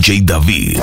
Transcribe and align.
DJ 0.00 0.24
David. 0.24 0.80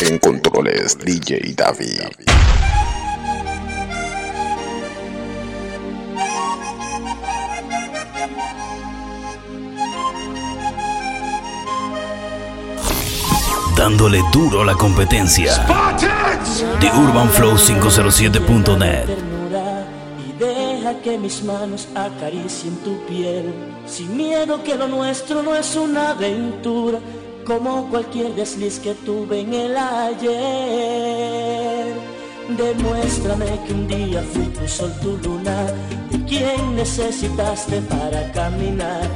En 0.00 0.18
controles, 0.18 0.96
DJ 0.96 1.54
David. 1.54 2.08
Dándole 13.76 14.22
duro 14.32 14.62
a 14.62 14.64
la 14.64 14.72
competencia. 14.72 15.66
The 16.80 16.88
Urban 16.88 17.28
Flow 17.28 17.58
507.net. 17.58 19.33
que 21.04 21.16
mis 21.18 21.44
manos 21.44 21.86
acaricien 21.94 22.74
tu 22.78 22.98
piel. 23.04 23.52
Sin 23.86 24.16
miedo 24.16 24.64
que 24.64 24.74
lo 24.74 24.88
nuestro 24.88 25.42
no 25.42 25.54
es 25.54 25.76
una 25.76 26.12
aventura 26.12 26.98
como 27.44 27.90
cualquier 27.90 28.34
desliz 28.34 28.78
que 28.78 28.94
tuve 28.94 29.40
en 29.40 29.52
el 29.52 29.76
ayer. 29.76 30.24
Demuéstrame 32.56 33.60
que 33.66 33.74
un 33.74 33.86
día 33.86 34.22
fui 34.32 34.46
tu 34.46 34.66
sol 34.66 34.90
tu 35.02 35.18
luna 35.18 35.66
de 36.10 36.24
quien 36.24 36.74
necesitaste 36.74 37.82
para 37.82 38.32
caminar. 38.32 39.06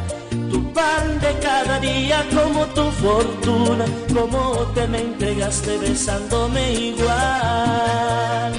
Tu 0.50 0.72
pan 0.74 1.18
de 1.20 1.32
cada 1.40 1.80
día 1.80 2.22
como 2.34 2.66
tu 2.66 2.84
fortuna 3.02 3.86
como 4.14 4.40
te 4.74 4.86
me 4.88 5.00
entregaste 5.00 5.78
besándome 5.78 6.72
igual. 6.90 8.52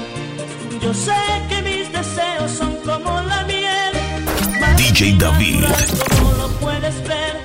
Yo 0.82 0.94
sé 0.94 1.14
que 1.50 1.59
DJ 4.80 5.18
David. 5.18 5.60
Lo 6.38 6.48
puedes 6.62 7.04
ver, 7.04 7.36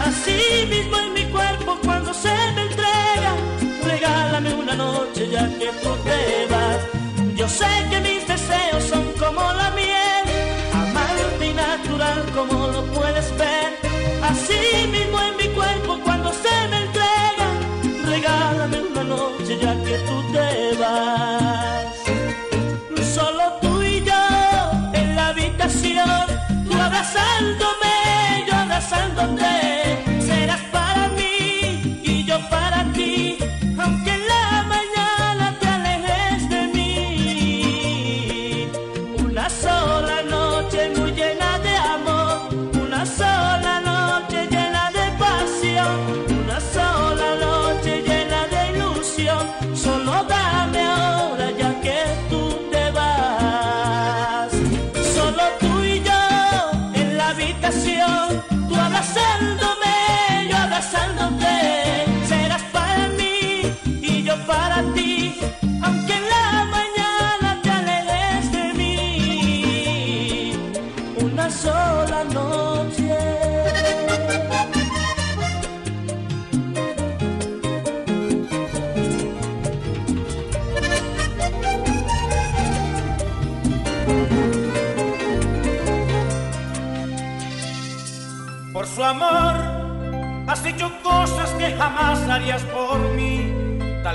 así 0.00 0.66
mismo 0.68 0.98
en 0.98 1.12
mi 1.14 1.24
cuerpo 1.30 1.78
cuando 1.84 2.12
se 2.12 2.34
me 2.56 2.62
entrega. 2.62 3.32
Regálame 3.84 4.52
una 4.54 4.74
noche 4.74 5.28
ya 5.30 5.46
que 5.56 5.70
tú 5.82 5.94
te 6.02 6.19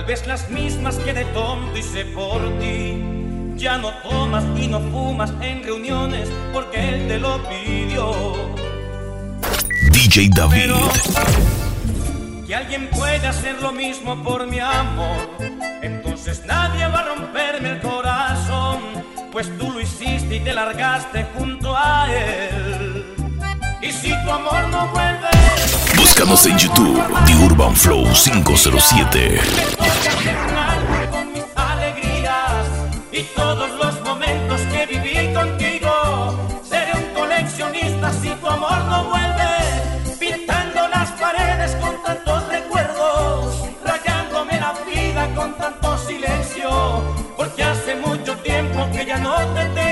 tal 0.06 0.14
vez 0.14 0.28
las 0.28 0.50
mismas 0.52 0.98
que 0.98 1.14
de 1.14 1.26
tonto 1.26 1.76
hice 1.76 2.06
por 2.06 2.40
ti. 2.60 3.04
Ya 3.56 3.80
no 3.80 3.90
tomas 4.04 4.44
y 4.56 4.68
no 4.68 4.80
fumas 4.80 5.32
en 5.42 5.64
reuniones 5.64 6.30
porque 6.54 6.78
él 6.90 7.08
te 7.08 7.18
lo 7.18 7.42
pidió. 7.50 8.12
DJ 9.92 10.30
David. 10.36 10.74
Que 12.46 12.54
alguien 12.54 12.88
puede 12.92 13.26
hacer 13.26 13.60
lo 13.64 13.72
mismo 13.72 14.24
por 14.24 14.46
mi 14.46 14.60
amor, 14.60 15.28
entonces 15.82 16.44
nadie 16.46 16.86
va 16.86 17.00
a 17.00 17.16
romperme 17.16 17.70
el 17.72 17.82
corazón, 17.82 18.82
pues 19.32 19.50
tú 19.58 19.72
lo 19.72 19.82
hiciste 19.82 20.36
y 20.36 20.40
te 20.42 20.54
largaste 20.54 21.26
junto 21.36 21.76
a 21.76 22.08
él. 22.14 23.16
Y 23.82 23.92
si 23.92 24.10
tu 24.24 24.30
amor 24.30 24.68
no 24.70 24.88
vuelve, 24.90 25.30
Búscanos 26.18 26.46
en 26.46 26.58
YouTube. 26.58 27.04
The 27.26 27.36
Urban 27.46 27.76
Flow 27.76 28.06
507. 28.06 29.38
con 31.12 31.34
mis 31.34 31.44
alegrías 31.54 32.68
y 33.12 33.24
todos 33.36 33.70
los 33.72 34.02
momentos 34.02 34.62
que 34.62 34.86
viví 34.86 35.34
contigo. 35.34 36.62
Seré 36.64 36.94
un 36.94 37.14
coleccionista 37.14 38.14
si 38.14 38.30
tu 38.30 38.48
amor 38.48 38.82
no 38.86 39.04
vuelve, 39.10 40.18
pintando 40.18 40.88
las 40.88 41.12
paredes 41.12 41.76
con 41.82 42.02
tantos 42.02 42.48
recuerdos, 42.48 43.66
rayándome 43.84 44.58
la 44.58 44.74
vida 44.90 45.28
con 45.36 45.54
tanto 45.58 45.98
silencio, 45.98 47.04
porque 47.36 47.62
hace 47.62 47.94
mucho 47.98 48.38
tiempo 48.38 48.88
que 48.94 49.06
ya 49.06 49.18
no 49.18 49.36
te 49.54 49.66
tengo. 49.66 49.85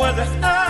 Canción. 0.00 0.69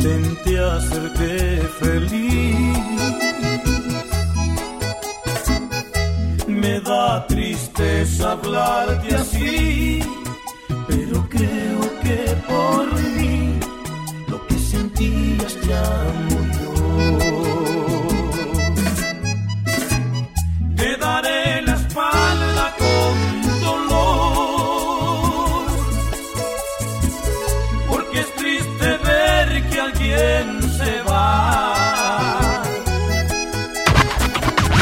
Intenté 0.00 0.58
hacerte 0.58 1.60
feliz. 1.78 2.78
Me 6.46 6.80
da 6.80 7.26
tristeza 7.26 8.32
hablarte 8.32 9.14
así, 9.14 10.00
pero 10.88 11.28
creo 11.28 11.80
que 12.02 12.18
por 12.48 12.86
mí 13.16 13.58
lo 14.28 14.46
que 14.46 14.58
sentías 14.58 15.54
ya 15.68 15.84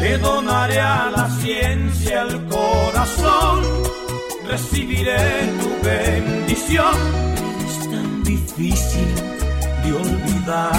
Le 0.07 0.17
donaré 0.19 0.79
a 0.79 1.11
la 1.13 1.29
ciencia 1.41 2.21
el 2.21 2.45
corazón, 2.45 3.61
recibiré 4.47 5.17
tu 5.59 5.69
bendición. 5.85 6.95
Es 7.67 7.77
tan 7.91 8.23
difícil 8.23 9.09
de 9.83 9.89
olvidar. 10.03 10.71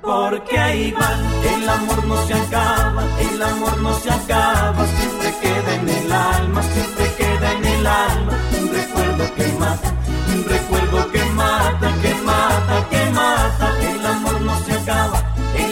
Porque 0.00 0.56
ahí 0.56 0.92
va, 0.92 1.10
el 1.56 1.68
amor 1.68 2.06
no 2.06 2.16
se 2.24 2.34
acaba, 2.34 3.02
el 3.18 3.42
amor 3.42 3.76
no 3.78 3.92
se 3.98 4.08
acaba, 4.08 4.86
siempre 4.98 5.34
queda 5.42 5.74
en 5.80 5.88
el 5.88 6.12
alma, 6.12 6.62
siempre 6.62 7.04
queda 7.18 7.52
en 7.52 7.64
el 7.64 7.84
alma, 7.84 8.32
un 8.60 8.68
recuerdo 8.78 9.34
que 9.34 9.46
mata, 9.58 9.90
un 10.34 10.44
recuerdo 10.44 11.10
que 11.10 11.24
mata, 11.42 11.88
que 12.00 12.14
mata, 12.30 12.88
que 12.90 13.10
mata, 13.10 13.91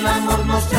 el 0.01 0.07
amor 0.07 0.47
no 0.47 0.59
se 0.63 0.77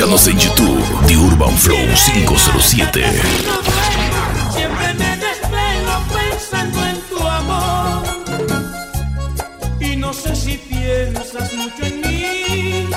Búscanos 0.00 0.28
en 0.28 0.38
YouTube. 0.38 0.82
The 1.08 1.16
Urban 1.18 1.54
Flow 1.58 1.76
507. 1.76 3.04
Siempre 4.50 4.94
me 4.94 5.16
desvelo 5.18 5.94
pensando 6.08 6.86
en 6.86 7.00
tu 7.02 7.18
amor. 7.28 8.02
Y 9.78 9.96
no 9.96 10.14
sé 10.14 10.34
si 10.34 10.56
piensas 10.56 11.52
mucho 11.52 11.84
en 11.84 12.00
mí. 12.00 12.88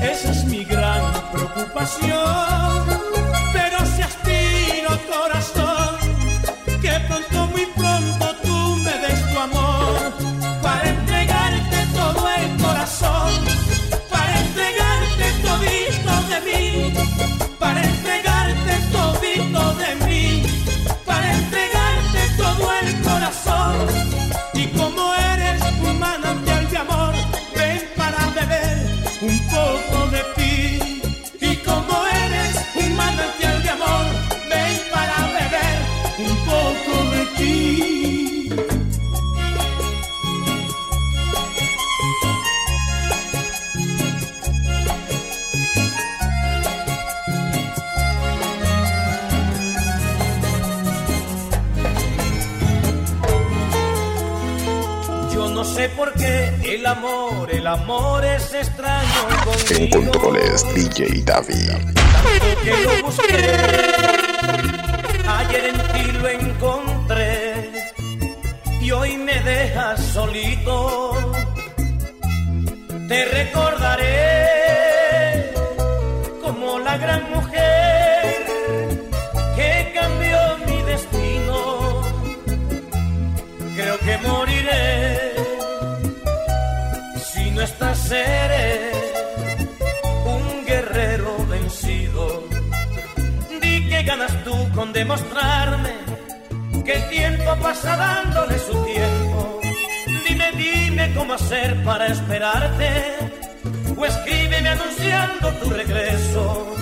Esa 0.00 0.30
es 0.30 0.44
mi 0.44 0.62
gran 0.64 1.02
preocupación. 1.32 2.25
Sé 55.86 55.94
por 55.94 56.12
qué 56.14 56.52
el 56.74 56.86
amor, 56.86 57.50
el 57.50 57.66
amor 57.66 58.24
es 58.24 58.52
extraño 58.54 59.28
En 59.70 59.88
conmigo. 59.90 60.10
controles 60.12 60.74
DJ 60.74 61.22
David. 61.24 61.70
Que 62.64 62.70
lo 62.84 63.06
busqué, 63.06 63.56
ayer 65.28 65.64
en 65.66 65.78
ti 65.92 66.12
lo 66.12 66.28
encontré 66.28 67.70
y 68.80 68.90
hoy 68.90 69.16
me 69.16 69.38
dejas 69.40 70.00
solito. 70.00 71.12
Te 73.08 73.24
recordaré 73.26 73.65
con 94.76 94.92
demostrarme 94.92 95.94
que 96.84 96.92
el 96.92 97.08
tiempo 97.08 97.56
pasa 97.62 97.96
dándole 97.96 98.58
su 98.58 98.74
tiempo. 98.84 99.60
Dime, 100.28 100.52
dime 100.52 101.14
cómo 101.14 101.32
hacer 101.32 101.82
para 101.82 102.06
esperarte. 102.08 102.90
O 103.96 104.04
escríbeme 104.04 104.68
anunciando 104.68 105.50
tu 105.54 105.70
regreso. 105.70 106.74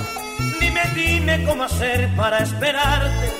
Dime, 0.60 0.82
dime 0.96 1.44
cómo 1.44 1.62
hacer 1.62 2.10
para 2.16 2.38
esperarte. 2.40 3.32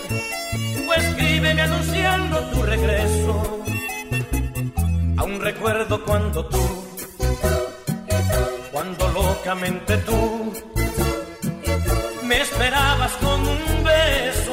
O 0.88 0.94
escríbeme 0.94 1.60
anunciando 1.60 2.40
tu 2.50 2.62
regreso. 2.62 3.64
Aún 5.16 5.40
recuerdo 5.40 6.04
cuando 6.04 6.46
tú, 6.46 6.86
cuando 8.70 9.08
locamente 9.08 9.96
tú 9.98 10.52
me 12.26 12.40
esperabas 12.40 13.12
con 13.16 13.40
un 13.40 13.84
beso. 13.84 14.43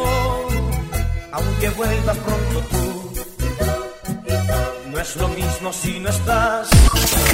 Aunque 1.31 1.69
vuelvas 1.69 2.17
pronto 2.17 2.59
tú, 2.69 3.13
no 4.91 4.99
es 4.99 5.15
lo 5.15 5.27
mismo 5.29 5.71
si 5.71 5.99
no 5.99 6.09
estás. 6.09 6.69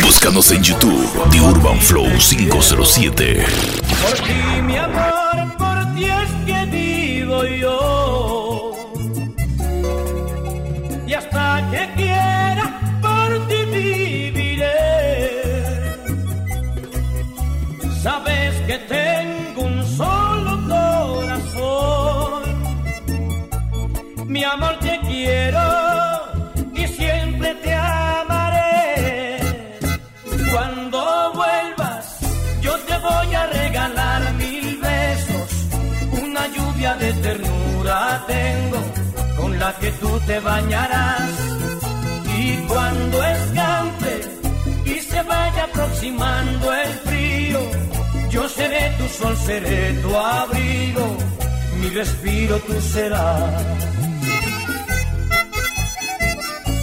Búscanos 0.01 0.51
en 0.51 0.63
YouTube, 0.63 1.29
The 1.31 1.41
Urban 1.41 1.79
Flow 1.81 2.07
507. 2.17 3.45
Por 4.01 4.19
ti, 4.19 4.61
mi 4.61 4.77
amor, 4.77 5.57
por 5.57 5.95
ti 5.95 6.05
es 6.05 6.29
que 6.45 6.65
vivo 6.65 7.43
yo. 7.43 7.76
Regalar 33.67 34.33
mil 34.33 34.77
besos. 34.77 35.49
Una 36.23 36.43
lluvia 36.55 36.93
de 36.95 37.11
ternura 37.25 38.23
tengo 38.27 38.81
con 39.39 39.59
la 39.59 39.71
que 39.79 39.91
tú 40.01 40.11
te 40.27 40.39
bañarás. 40.39 41.31
Y 42.39 42.57
cuando 42.71 43.23
escampe 43.23 44.13
y 44.85 44.95
se 45.09 45.21
vaya 45.23 45.63
aproximando 45.63 46.73
el 46.73 46.93
frío, 47.07 47.59
yo 48.29 48.47
seré 48.47 48.83
tu 48.97 49.07
sol, 49.19 49.35
seré 49.37 49.93
tu 50.03 50.15
abrigo. 50.15 51.05
Mi 51.79 51.89
respiro 51.89 52.55
tú 52.67 52.75
serás. 52.81 53.63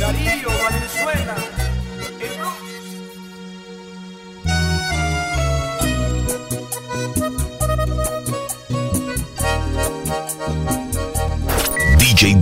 Darío 0.01 0.51
Valenzuela. 0.65 1.54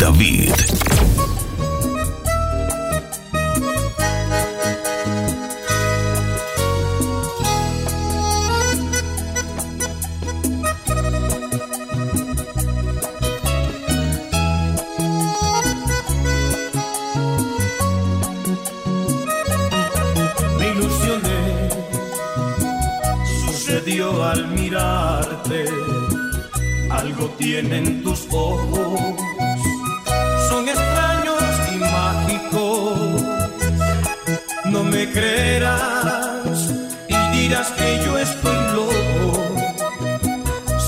David. 0.03 0.51
me 20.59 20.69
ilusioné. 20.69 21.69
Sucedió 23.47 24.25
al 24.25 24.49
mirarte, 24.49 25.67
algo 26.91 27.27
tienen 27.39 28.03
tus 28.03 28.27
ojos, 28.33 29.15
creerás 35.13 36.73
y 37.09 37.37
dirás 37.37 37.69
que 37.73 38.03
yo 38.05 38.19
estoy 38.19 38.57
loco. 38.73 39.55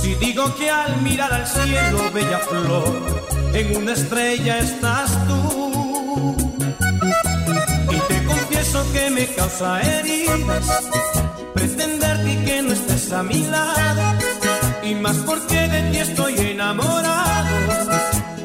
Si 0.00 0.14
digo 0.14 0.54
que 0.57 0.71
al 0.71 1.00
mirar 1.02 1.33
al 1.33 1.47
cielo, 1.47 2.11
bella 2.12 2.38
flor, 2.38 3.23
en 3.52 3.76
una 3.76 3.93
estrella 3.93 4.59
estás 4.59 5.11
tú. 5.26 6.37
Y 7.90 7.99
te 8.09 8.25
confieso 8.25 8.85
que 8.93 9.11
me 9.11 9.26
causa 9.26 9.81
heridas 9.81 10.90
pretenderte 11.54 12.33
y 12.33 12.37
que 12.45 12.62
no 12.62 12.73
estés 12.73 13.12
a 13.12 13.23
mi 13.23 13.47
lado. 13.47 14.02
Y 14.83 14.95
más 14.95 15.16
porque 15.19 15.69
de 15.69 15.90
ti 15.90 15.99
estoy 15.99 16.38
enamorado. 16.38 17.54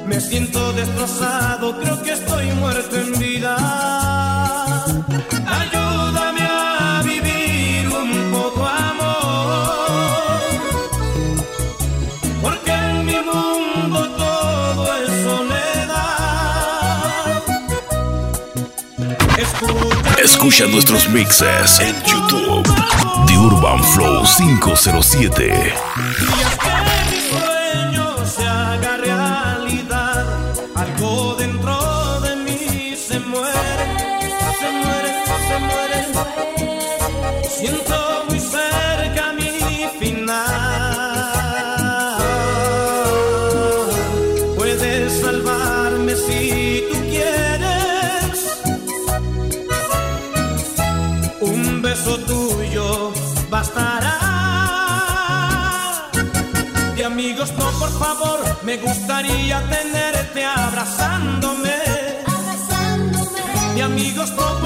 Me 0.06 0.20
siento 0.20 0.74
destrozado, 0.74 1.80
creo 1.80 2.02
que 2.02 2.14
estoy 2.14 2.52
muerto 2.54 2.96
en 2.96 3.20
vida. 3.20 4.09
Escucha, 20.32 20.68
nuestros 20.68 21.10
mixes 21.10 21.80
en 21.80 21.96
YouTube. 22.04 22.64
The 23.26 23.36
Urban 23.36 23.84
Flow 23.84 24.24
507. 24.24 25.74
Gustaría 59.30 59.62
tenerte 59.70 60.44
abrazándome. 60.44 61.70
De 63.76 63.84
amigos, 63.84 64.32
no, 64.32 64.59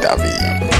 DJ 0.00 0.77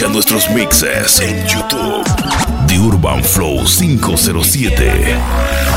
Escucha 0.00 0.14
nuestros 0.14 0.50
mixes 0.52 1.20
en 1.20 1.46
YouTube. 1.46 2.02
The 2.66 2.78
Urban 2.78 3.22
Flow 3.22 3.66
507. 3.66 5.69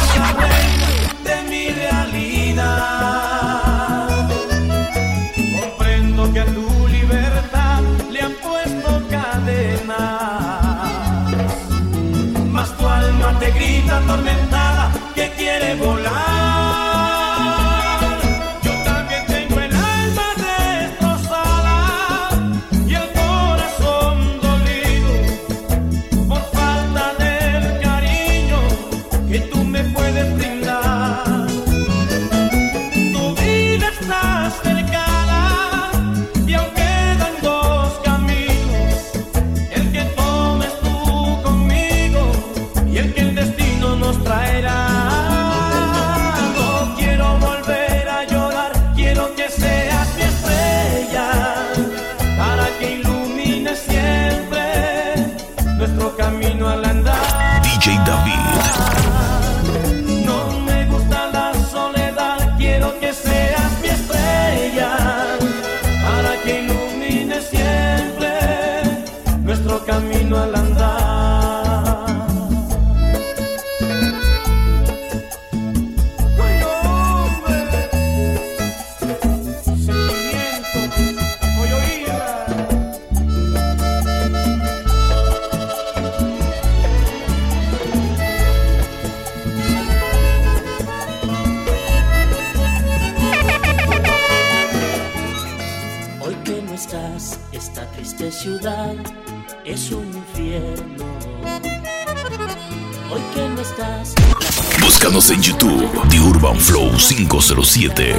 507. 107.73 108.13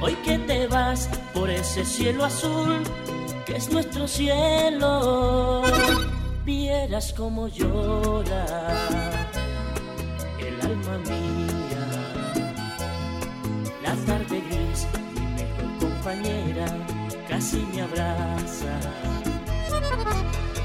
hoy 0.00 0.14
que 0.24 0.38
te 0.38 0.68
vas 0.68 1.10
por 1.32 1.50
ese 1.50 1.84
cielo 1.84 2.24
azul 2.24 2.84
que 3.44 3.56
es 3.56 3.68
nuestro 3.72 4.06
cielo, 4.06 5.64
vieras 6.44 7.12
como 7.12 7.48
llora 7.48 8.46
el 10.38 10.60
alma 10.60 10.98
mía. 10.98 11.84
La 13.82 13.96
tarde 14.06 14.40
gris, 14.48 14.86
mi 15.16 15.26
mejor 15.34 15.78
compañera, 15.80 16.66
casi 17.28 17.66
me 17.74 17.82
abraza. 17.82 18.78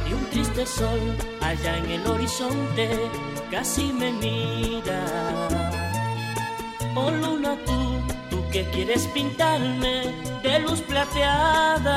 Y 0.07 0.13
un 0.13 0.25
triste 0.29 0.63
sol 0.63 1.17
allá 1.41 1.75
en 1.79 1.89
el 1.89 2.05
horizonte 2.05 3.09
casi 3.49 3.91
me 3.93 4.11
mira. 4.11 5.68
Oh 6.95 7.11
luna 7.11 7.55
tú, 7.65 8.01
tú 8.29 8.43
que 8.51 8.63
quieres 8.71 9.07
pintarme 9.07 10.13
de 10.43 10.59
luz 10.59 10.81
plateada. 10.81 11.95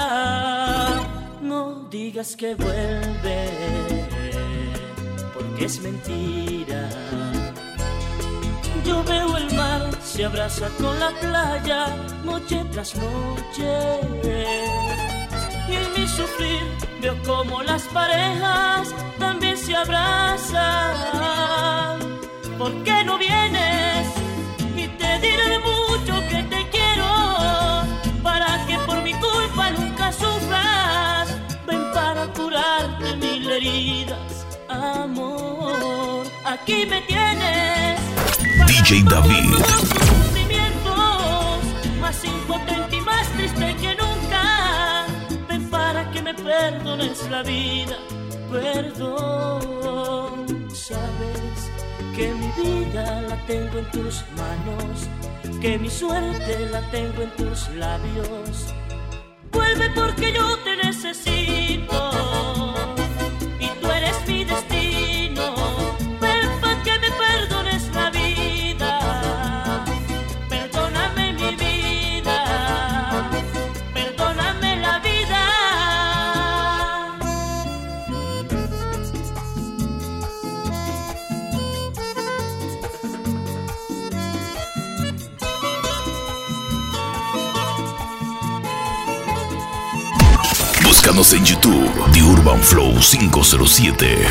No 1.40 1.86
digas 1.90 2.36
que 2.36 2.54
vuelve, 2.54 3.50
porque 5.34 5.64
es 5.64 5.80
mentira. 5.80 6.88
Yo 8.84 9.02
veo 9.04 9.36
el 9.36 9.54
mar, 9.54 9.90
se 10.02 10.24
abraza 10.24 10.68
con 10.78 10.98
la 10.98 11.10
playa, 11.20 11.86
noche 12.24 12.64
tras 12.72 12.94
noche. 12.96 14.00
Y 15.68 15.74
en 15.74 15.92
mi 15.96 16.06
sufrir 16.06 16.62
veo 17.00 17.16
como 17.24 17.62
las 17.62 17.82
parejas 17.84 18.94
también 19.18 19.56
se 19.56 19.74
abrazan. 19.76 20.52
¿Por 22.58 22.72
qué 22.82 23.04
no 23.04 23.18
vienes? 23.18 24.01
Diré 25.22 25.58
mucho 25.60 26.14
que 26.28 26.42
te 26.52 26.68
quiero, 26.70 27.08
para 28.22 28.66
que 28.66 28.76
por 28.86 29.00
mi 29.02 29.12
culpa 29.14 29.70
nunca 29.70 30.12
sufras. 30.12 31.28
Ven 31.66 31.82
para 31.94 32.26
curarte 32.32 33.16
mil 33.16 33.50
heridas, 33.50 34.46
amor. 34.68 36.24
Aquí 36.44 36.86
me 36.86 37.00
tienes. 37.02 38.00
DJ 38.66 39.02
David. 39.04 39.54
Sufrimientos, 40.10 41.60
más 42.00 42.24
impotente 42.24 42.96
y 42.96 43.00
más 43.00 43.26
triste 43.36 43.76
que 43.76 43.94
nunca. 44.02 45.06
Ven 45.48 45.70
para 45.70 46.10
que 46.10 46.20
me 46.20 46.34
perdones 46.34 47.30
la 47.30 47.42
vida, 47.42 47.96
perdón. 48.50 50.46
Sabes 50.74 51.51
que 52.14 52.32
mi 52.34 52.48
vida 52.62 53.22
la 53.22 53.36
tengo 53.46 53.78
en 53.78 53.90
tus 53.90 54.24
manos, 54.36 55.08
que 55.60 55.78
mi 55.78 55.88
suerte 55.88 56.68
la 56.70 56.80
tengo 56.90 57.22
en 57.22 57.30
tus 57.30 57.68
labios. 57.70 58.74
Vuelve 59.50 59.90
porque 59.90 60.32
yo 60.32 60.58
te 60.58 60.76
necesito 60.76 62.10
y 63.58 63.66
tú 63.80 63.90
eres 63.90 64.28
mi 64.28 64.44
destino. 64.44 64.81
En 91.34 91.42
YouTube. 91.46 91.90
The 92.12 92.20
Urban 92.20 92.60
Flow 92.60 92.92
507. 93.00 94.26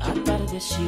Atardeció 0.00 0.78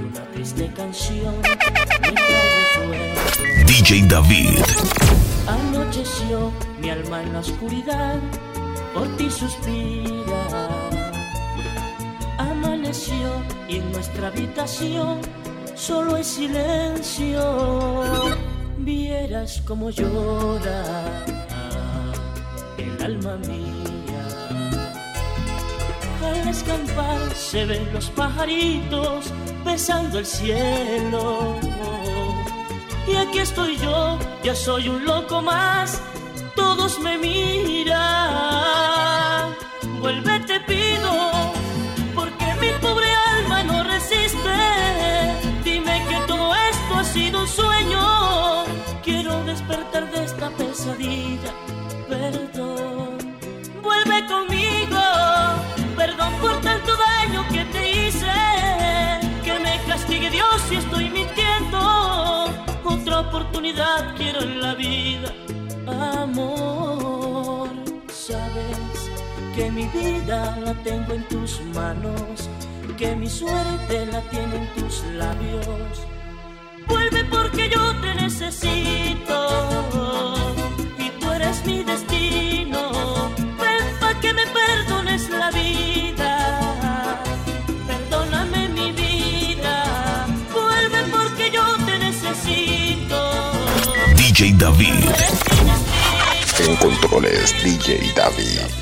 una 0.00 0.24
triste 0.32 0.68
canción 0.74 1.34
me 1.40 2.12
trae 2.12 2.50
recuerdos. 2.74 3.66
DJ 3.66 4.08
David. 4.08 4.58
Anocheció 5.46 6.52
alma 6.92 7.22
en 7.22 7.32
la 7.32 7.40
oscuridad, 7.40 8.18
por 8.94 9.08
ti 9.16 9.30
suspira. 9.30 10.42
Amaneció 12.38 13.28
y 13.68 13.76
en 13.76 13.92
nuestra 13.92 14.28
habitación 14.28 15.20
solo 15.74 16.16
hay 16.16 16.24
silencio. 16.24 17.42
Vieras 18.78 19.62
como 19.66 19.90
llora 19.90 21.24
el 22.76 23.02
alma 23.02 23.36
mía. 23.48 24.24
Al 26.22 26.48
escampar 26.48 27.34
se 27.34 27.64
ven 27.64 27.92
los 27.92 28.10
pajaritos 28.10 29.32
besando 29.64 30.18
el 30.18 30.26
cielo. 30.26 31.56
Y 33.08 33.16
aquí 33.16 33.38
estoy 33.40 33.76
yo, 33.78 34.18
ya 34.44 34.54
soy 34.54 34.88
un 34.88 35.04
loco 35.04 35.42
más, 35.42 36.00
Jesús 36.92 37.04
me 37.04 37.16
mira. 37.16 38.04
Vuelve, 40.00 40.40
te 40.40 40.60
pido, 40.60 41.52
porque 42.14 42.54
mi 42.60 42.68
pobre 42.80 43.06
alma 43.34 43.62
no 43.62 43.82
resiste. 43.84 44.56
Dime 45.64 46.04
que 46.08 46.16
todo 46.26 46.54
esto 46.54 46.94
ha 46.98 47.04
sido 47.04 47.40
un 47.40 47.48
sueño. 47.48 48.64
Quiero 49.02 49.42
despertar 49.44 50.10
de 50.10 50.24
esta 50.24 50.50
pesadilla. 50.50 51.52
Perdón, 52.08 53.16
vuelve 53.82 54.26
conmigo. 54.26 55.00
Perdón 55.96 56.34
por 56.42 56.60
tanto 56.60 56.92
daño 56.96 57.46
que 57.48 57.64
te 57.72 57.90
hice. 57.90 58.32
Que 59.44 59.58
me 59.60 59.80
castigue 59.86 60.30
Dios 60.30 60.60
si 60.68 60.76
estoy 60.76 61.08
mintiendo. 61.08 62.50
Otra 62.84 63.20
oportunidad 63.20 64.14
quiero 64.16 64.42
en 64.42 64.60
la 64.60 64.74
vida 64.74 65.32
amor 65.86 66.71
mi 69.72 69.86
vida 69.86 70.56
la 70.64 70.74
tengo 70.82 71.14
en 71.14 71.22
tus 71.28 71.60
manos, 71.74 72.48
que 72.98 73.16
mi 73.16 73.28
suerte 73.28 74.06
la 74.06 74.20
tiene 74.30 74.56
en 74.56 74.66
tus 74.74 75.02
labios. 75.14 76.06
Vuelve 76.86 77.24
porque 77.24 77.70
yo 77.70 77.94
te 78.02 78.14
necesito 78.14 80.34
y 80.98 81.08
tú 81.18 81.32
eres 81.32 81.64
mi 81.64 81.82
destino. 81.82 83.30
Ven 83.60 83.98
pa' 83.98 84.20
que 84.20 84.34
me 84.34 84.46
perdones 84.46 85.30
la 85.30 85.50
vida. 85.50 87.18
Perdóname 87.86 88.68
mi 88.68 88.92
vida. 88.92 90.26
Vuelve 90.52 91.02
porque 91.10 91.50
yo 91.50 91.64
te 91.86 91.98
necesito. 91.98 93.52
DJ 94.16 94.52
David. 94.58 95.04
En 96.58 96.76
controles 96.76 97.54
DJ 97.64 98.12
David. 98.14 98.81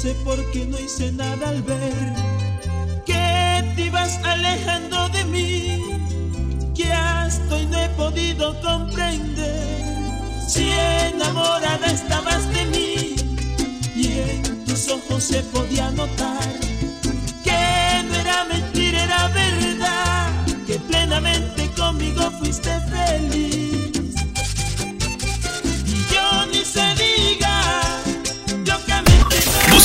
Sé 0.00 0.14
por 0.24 0.38
qué 0.50 0.64
no 0.64 0.78
hice 0.78 1.12
nada 1.12 1.50
al 1.50 1.62
ver 1.62 2.14
que 3.04 3.74
te 3.76 3.82
ibas 3.84 4.18
alejando 4.24 5.10
de 5.10 5.24
mí. 5.24 5.78
Que 6.74 6.90
hasta 6.90 7.54
hoy 7.54 7.66
no 7.66 7.78
he 7.78 7.88
podido 7.90 8.58
comprender 8.62 9.82
si 10.48 10.70
enamorada 10.70 11.86
estabas 11.86 12.48
de 12.54 12.64
mí. 12.72 13.14
Y 13.94 14.06
en 14.06 14.64
tus 14.64 14.88
ojos 14.88 15.22
se 15.22 15.42
podía 15.42 15.90
notar 15.90 16.48
que 17.44 18.02
no 18.08 18.14
era 18.14 18.44
mentira, 18.44 19.04
era 19.04 19.28
verdad. 19.28 20.30
Que 20.66 20.78
plenamente 20.78 21.70
conmigo 21.76 22.22
fuiste 22.38 22.70
feliz. 22.88 23.49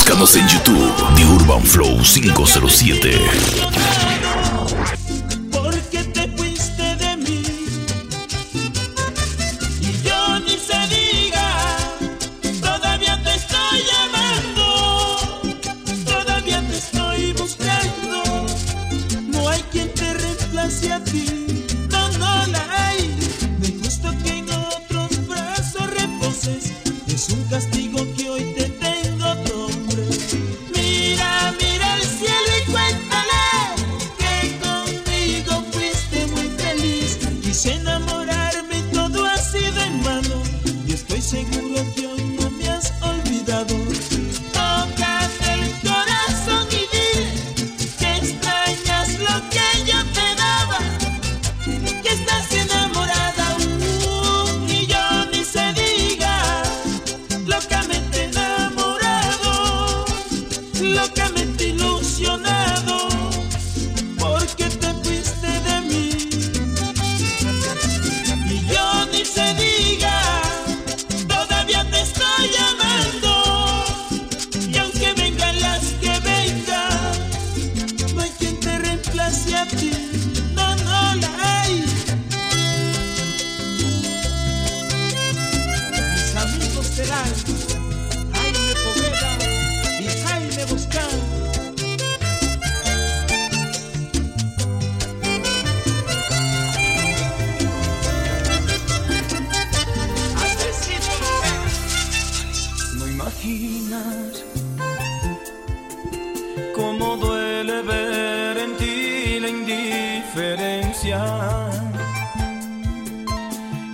Búscanos 0.06 0.36
en 0.36 0.46
YouTube, 0.46 0.94
The 1.16 1.24
Urban 1.24 1.64
Flow 1.64 2.04
507. 2.04 4.05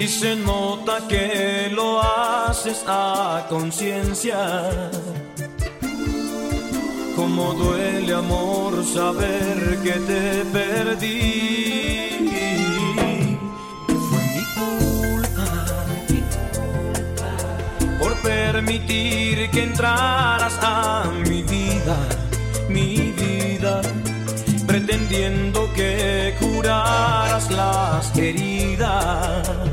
Y 0.03 0.09
se 0.09 0.35
nota 0.35 1.07
que 1.07 1.71
lo 1.73 2.03
haces 2.03 2.83
a 2.89 3.47
conciencia. 3.49 4.69
Cómo 7.15 7.55
duele 7.55 8.13
amor 8.13 8.85
saber 8.85 9.79
que 9.85 9.93
te 9.93 10.45
perdí. 10.47 12.19
Fue 13.87 14.23
mi 14.35 14.45
culpa 14.59 15.51
por 18.01 18.13
permitir 18.23 19.51
que 19.51 19.63
entraras 19.63 20.59
a 20.63 21.05
mi 21.29 21.45
vida, 21.45 21.97
mi 22.69 23.13
vida, 23.13 23.81
pretendiendo 24.67 25.73
que 25.75 26.35
curaras 26.41 27.49
las 27.53 28.19
heridas 28.19 29.72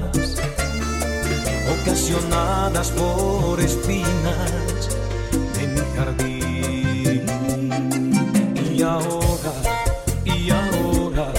ocasionadas 1.89 2.91
por 2.91 3.60
espinas 3.60 4.89
de 5.56 5.67
mi 5.67 5.82
jardín. 5.95 7.25
Y 8.71 8.82
ahora, 8.84 9.54
y 10.23 10.52
ahora 10.52 11.34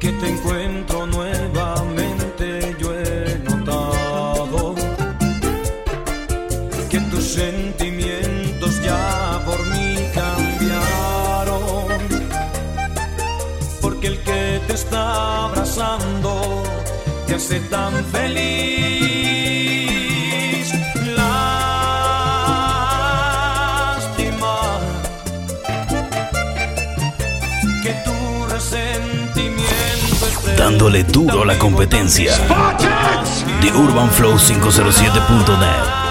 que 0.00 0.10
te 0.12 0.28
encuentro 0.28 1.06
nuevamente, 1.06 2.76
yo 2.80 2.92
he 2.98 3.38
notado 3.44 4.74
que 6.90 7.00
tus 7.12 7.24
sentimientos 7.24 8.82
ya 8.82 9.40
por 9.46 9.64
mí 9.66 9.94
cambiaron. 10.12 11.60
Porque 13.80 14.08
el 14.08 14.18
que 14.24 14.60
te 14.66 14.72
está 14.74 15.44
abrazando 15.44 16.64
te 17.28 17.34
hace 17.36 17.60
tan 17.60 18.04
feliz. 18.06 18.89
Dándole 30.70 31.02
duro 31.02 31.42
a 31.42 31.46
la 31.46 31.58
competencia. 31.58 32.32
The 33.60 33.72
Urban 33.72 34.08
Flow 34.08 34.38
507.net. 34.38 36.09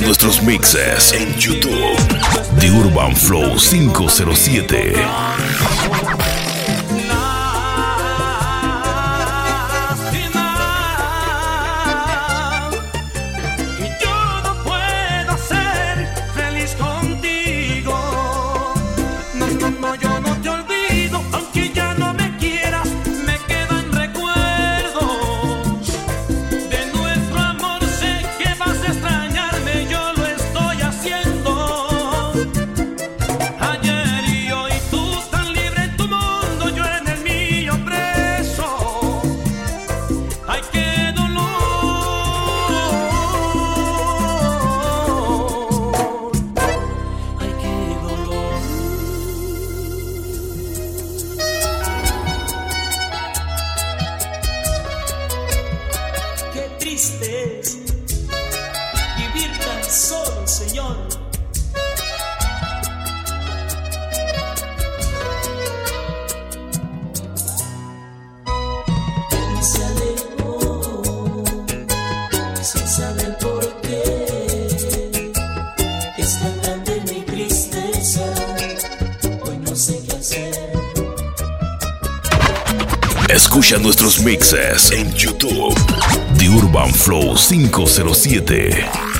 Nuestros 0.00 0.42
mixes 0.42 1.12
en 1.12 1.34
YouTube 1.38 1.96
de 2.58 2.70
Urban 2.70 3.14
Flow 3.14 3.58
507. 3.58 4.94
sin 72.62 72.86
saber 72.86 73.36
por 73.38 73.80
qué. 73.82 75.32
Es 76.16 76.38
tan 76.38 76.62
grande 76.62 77.02
mi 77.10 77.20
tristeza, 77.22 78.22
hoy 79.44 79.58
no 79.58 79.74
sé 79.74 80.00
qué 80.06 80.16
hacer. 80.16 80.72
Escucha 83.28 83.78
nuestros 83.78 84.20
mixes 84.20 84.90
en 84.92 85.12
YouTube 85.14 85.74
de 86.38 86.48
Urban 86.48 86.92
Flow 86.92 87.34
507. 87.34 89.11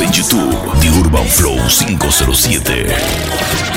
en 0.00 0.12
YouTube, 0.12 0.50
The 0.80 0.88
Urban 0.88 1.26
Flow 1.26 1.58
507. 1.68 3.73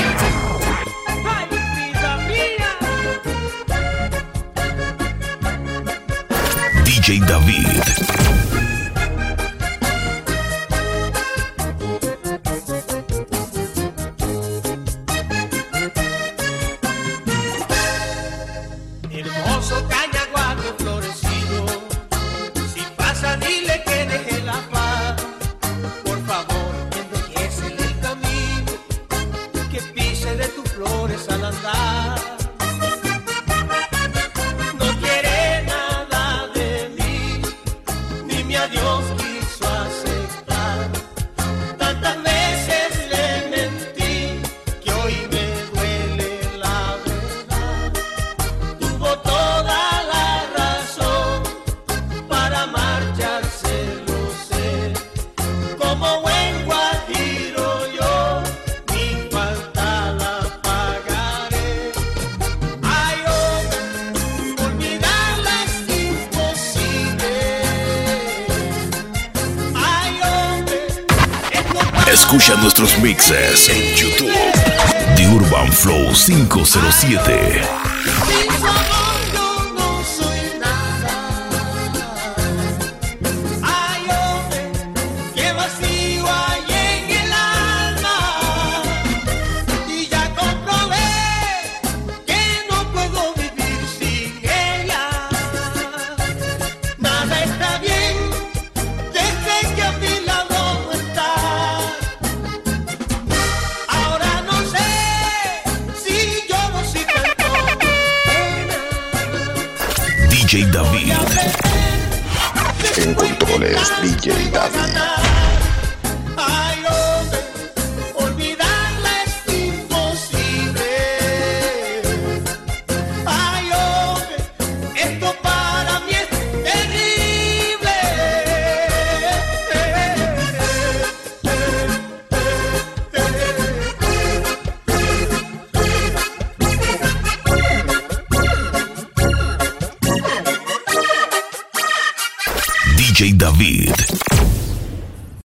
607 76.80 77.77